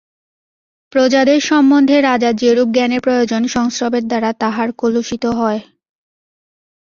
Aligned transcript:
প্রজাদের 0.91 1.39
সম্বন্ধে 1.41 1.97
রাজার 2.01 2.35
যেরূপ 2.35 2.67
জ্ঞানের 2.71 3.01
প্রয়োজন 3.01 3.41
সংস্রবের 3.47 4.03
দ্বারা 4.07 4.29
তাহার 4.41 4.69
কলুষিত 4.73 5.23
হয়। 5.39 5.61